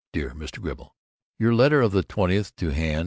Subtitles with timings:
[0.13, 0.59] Dear Mr.
[0.59, 0.95] Gribble:
[1.37, 2.99] Your letter of the twentieth to hand.